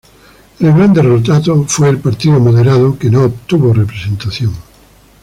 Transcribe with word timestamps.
El 0.59 0.73
gran 0.73 0.93
derrotado 0.93 1.63
fue 1.67 1.89
el 1.89 1.99
Partido 1.99 2.39
Moderado 2.39 2.97
que 2.97 3.11
no 3.11 3.21
obtuvo 3.25 3.71
representación. 3.71 4.51